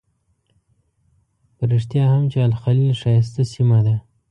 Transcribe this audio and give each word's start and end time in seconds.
په 1.55 1.63
رښتیا 1.71 2.05
هم 2.13 2.23
چې 2.31 2.37
الخلیل 2.47 2.91
ښایسته 3.01 3.41
سیمه 3.53 3.79
ده. 3.85 3.95